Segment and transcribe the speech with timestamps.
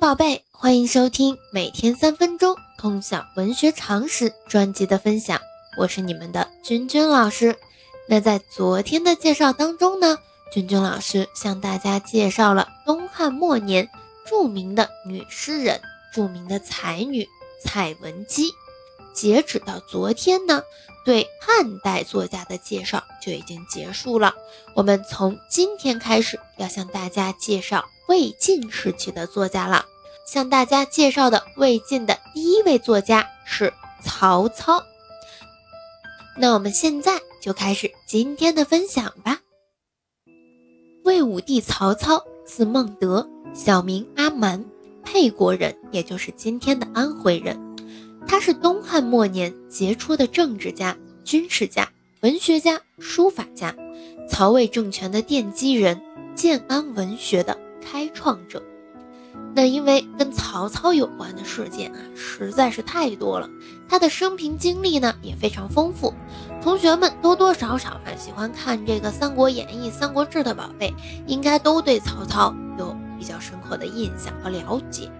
[0.00, 5.42] 宝贝，欢迎收听每天三分钟通晓文学常识专辑的分享，
[5.76, 7.54] 我是你们的君君老师。
[8.08, 10.16] 那在昨天的介绍当中呢，
[10.54, 13.90] 君君老师向大家介绍了东汉末年
[14.26, 15.82] 著名的女诗人、
[16.14, 17.28] 著名的才女
[17.62, 18.54] 蔡文姬。
[19.12, 20.62] 截止到昨天呢，
[21.04, 24.32] 对汉代作家的介绍就已经结束了。
[24.74, 29.84] 我们从今天开始要向大家介绍魏晋时期的作家了。
[30.30, 34.80] 向大家介绍的魏晋的第一位作家是曹操。
[36.38, 39.40] 那我们现在就开始今天的分享吧。
[41.02, 44.64] 魏武帝曹操，字孟德，小名阿瞒，
[45.02, 47.58] 沛国人，也就是今天的安徽人。
[48.28, 51.90] 他是东汉末年杰出的政治家、军事家、
[52.20, 53.74] 文学家、书法家，
[54.28, 56.00] 曹魏政权的奠基人，
[56.36, 58.62] 建安文学的开创者。
[59.54, 63.48] 那因为跟曹操有关的事件啊，实在是太多了。
[63.88, 66.14] 他的生平经历呢也非常丰富，
[66.62, 70.94] 同学们多多少少啊喜欢看这个《三国演义》《三国志》的宝贝，
[71.26, 75.10] 应该都对曹操有比较深刻的印象和了解。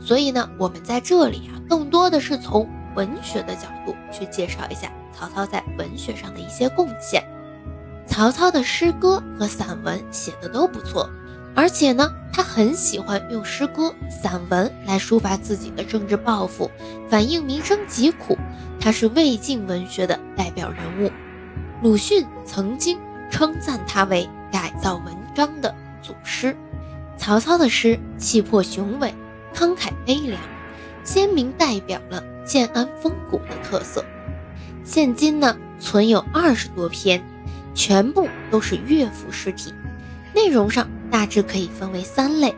[0.00, 7.22] 所以呢，我们在这里啊，更多的是从文学的角度去介绍一下曹操在文学上的一些贡献。
[8.06, 11.10] 曹操的诗歌和散文写的都不错。
[11.54, 16.70] 而且呢，他很喜欢用诗歌、散文来抒发自己的政治抱负，
[17.08, 18.38] 反映民生疾苦。
[18.80, 21.10] 他是魏晋文学的代表人物。
[21.82, 26.56] 鲁迅曾经称赞他为改造文章的祖师。
[27.16, 29.12] 曹操的诗气魄雄伟、
[29.52, 30.40] 慷慨悲凉，
[31.02, 34.04] 鲜明代表了建安风骨的特色。
[34.84, 37.20] 现今呢，存有二十多篇，
[37.74, 39.74] 全部都是乐府诗体，
[40.32, 40.88] 内容上。
[41.10, 42.54] 大致可以分为三类，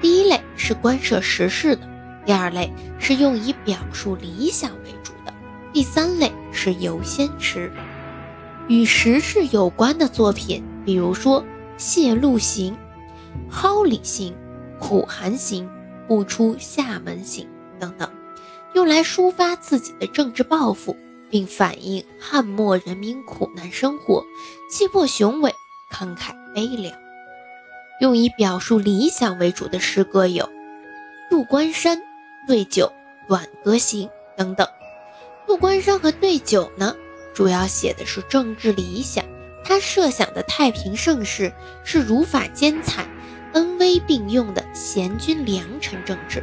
[0.00, 1.82] 第一类是关涉时事的，
[2.24, 5.32] 第二类是用以表述理想为主的，
[5.72, 7.70] 第三类是游仙诗。
[8.68, 11.42] 与时事有关的作品，比如说
[11.76, 12.72] 《谢路行》
[13.52, 14.32] 《蒿里行》
[14.78, 15.64] 《苦寒行》
[16.06, 17.44] 《不出厦门行》
[17.80, 18.08] 等等，
[18.74, 20.96] 用来抒发自己的政治抱负，
[21.28, 24.24] 并反映汉末人民苦难生活，
[24.70, 25.52] 气魄雄伟，
[25.92, 26.94] 慷慨悲凉。
[28.00, 30.44] 用以表述理想为主的诗歌有
[31.30, 31.98] 《入关山》
[32.46, 32.86] 《对酒》
[33.28, 34.66] 《短歌行》等等。
[35.46, 36.96] 《入关山》和《对酒》呢，
[37.34, 39.22] 主要写的是政治理想。
[39.62, 41.52] 他设想的太平盛世
[41.84, 43.06] 是儒法兼采、
[43.52, 46.42] 恩威并用的贤君良臣政治，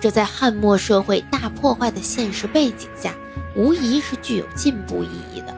[0.00, 3.14] 这在汉末社会大破坏的现实背景下，
[3.54, 5.54] 无疑是具有进步意义的。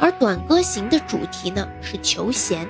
[0.00, 2.66] 而《短歌行》的主题呢，是求贤，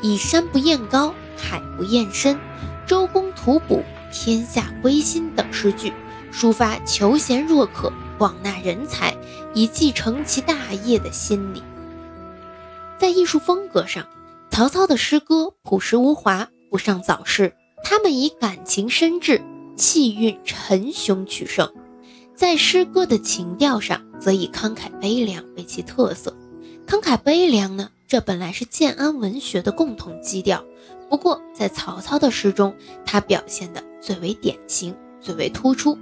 [0.00, 1.12] 以山不厌高。
[1.38, 2.38] 海不厌深，
[2.86, 3.82] 周公吐哺，
[4.12, 5.92] 天下归心等诗句，
[6.32, 9.16] 抒发求贤若渴、广纳人才
[9.54, 11.62] 以继承其大业的心理。
[12.98, 14.06] 在艺术风格上，
[14.50, 17.54] 曹操的诗歌朴实无华，不上早逝。
[17.84, 19.40] 他们以感情深挚、
[19.76, 21.72] 气韵沉雄取胜。
[22.34, 26.36] 在诗歌的情调上，则以慷慨悲凉为其特色。
[26.86, 30.64] 慷慨悲凉呢，这本来是建安文学的共同基调。
[31.08, 32.74] 不过，在曹操的诗中，
[33.04, 35.98] 他表现的最为典型、最为突出。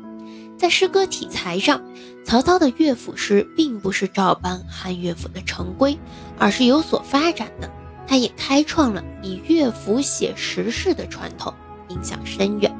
[0.58, 1.80] 在诗歌题材上，
[2.24, 5.98] 曹操的乐府诗并不是照搬汉乐府的成规，
[6.38, 7.70] 而是有所发展的。
[8.08, 11.52] 他也开创了以乐府写时事的传统，
[11.88, 12.74] 影响深远。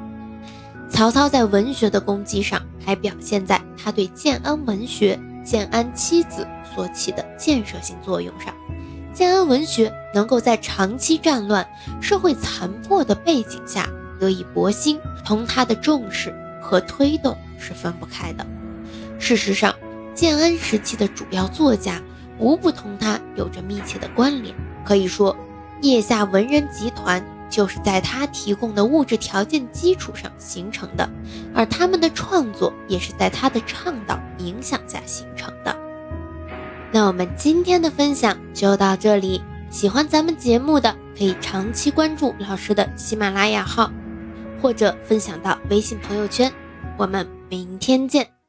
[0.89, 8.55] 曹操在文学的功绩上，还表现在他对建安文学、建安七子所起的建设性作用上。
[9.17, 11.67] 建安文学能够在长期战乱、
[12.03, 13.89] 社会残破的背景下
[14.21, 18.47] 得以勃兴，同他的重视和推动是分不开的。
[19.19, 19.75] 事实上，
[20.15, 21.99] 建安时期的主要作家
[22.39, 24.55] 无不同他有着密切的关联。
[24.85, 25.35] 可以说，
[25.81, 31.09] 叶下文人集团就是在他提供的物质条件基础上形成的，
[31.55, 35.75] 而他们的创作也是在他的倡导影响下形成的。
[36.93, 39.43] 那我们今天的分享就到这里。
[39.69, 43.91] 喜欢咱们节目的，可以长期关注老师的喜马拉雅号，
[44.63, 46.51] 或者分享到微信朋友圈。
[46.97, 48.36] 我们明天见。